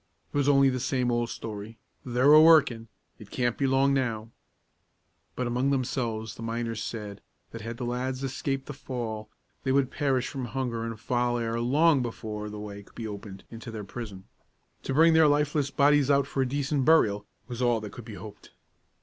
It 0.33 0.35
was 0.35 0.49
only 0.49 0.69
the 0.69 0.79
same 0.79 1.11
old 1.11 1.29
story: 1.29 1.77
"They're 2.03 2.33
a 2.33 2.41
workin'. 2.41 2.87
It 3.19 3.29
can't 3.29 3.55
be 3.55 3.67
long 3.67 3.93
now." 3.93 4.31
But 5.35 5.45
among 5.45 5.69
themselves 5.69 6.33
the 6.33 6.41
miners 6.41 6.81
said 6.83 7.21
that 7.51 7.61
had 7.61 7.77
the 7.77 7.85
lads 7.85 8.23
escaped 8.23 8.65
the 8.65 8.73
fall, 8.73 9.29
they 9.63 9.71
would 9.71 9.91
perish 9.91 10.27
from 10.27 10.45
hunger 10.45 10.83
and 10.83 10.99
foul 10.99 11.37
air 11.37 11.59
long 11.59 12.01
before 12.01 12.49
the 12.49 12.57
way 12.59 12.81
could 12.81 12.95
be 12.95 13.05
opened 13.07 13.43
into 13.51 13.69
their 13.69 13.83
prison. 13.83 14.23
To 14.85 14.93
bring 14.95 15.13
their 15.13 15.27
lifeless 15.27 15.69
bodies 15.69 16.09
out 16.09 16.25
for 16.25 16.43
decent 16.45 16.83
burial 16.83 17.27
was 17.47 17.61
all 17.61 17.79
that 17.81 17.91
could 17.93 18.05
be 18.05 18.15
hoped. 18.15 18.49